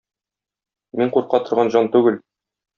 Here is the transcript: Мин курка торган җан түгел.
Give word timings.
Мин 1.01 1.13
курка 1.17 1.43
торган 1.51 1.73
җан 1.77 1.95
түгел. 1.99 2.21